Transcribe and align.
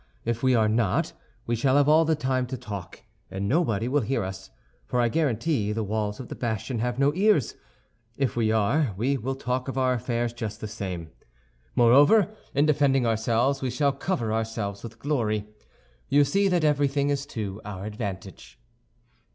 If 0.25 0.41
we 0.41 0.55
are 0.55 0.67
not, 0.67 1.13
we 1.45 1.55
shall 1.55 1.77
have 1.77 1.87
all 1.87 2.05
the 2.05 2.15
time 2.15 2.47
to 2.47 2.57
talk, 2.57 3.03
and 3.29 3.47
nobody 3.47 3.87
will 3.87 4.01
hear 4.01 4.23
us—for 4.23 4.99
I 4.99 5.09
guarantee 5.09 5.71
the 5.73 5.83
walls 5.83 6.19
of 6.19 6.27
the 6.27 6.33
bastion 6.33 6.79
have 6.79 6.97
no 6.97 7.13
ears; 7.13 7.53
if 8.17 8.35
we 8.35 8.51
are, 8.51 8.95
we 8.97 9.15
will 9.15 9.35
talk 9.35 9.67
of 9.67 9.77
our 9.77 9.93
affairs 9.93 10.33
just 10.33 10.59
the 10.59 10.67
same. 10.67 11.11
Moreover, 11.75 12.33
in 12.55 12.65
defending 12.65 13.05
ourselves, 13.05 13.61
we 13.61 13.69
shall 13.69 13.91
cover 13.91 14.33
ourselves 14.33 14.81
with 14.81 14.97
glory. 14.97 15.45
You 16.09 16.23
see 16.23 16.47
that 16.47 16.63
everything 16.63 17.11
is 17.11 17.27
to 17.27 17.61
our 17.63 17.85
advantage." 17.85 18.59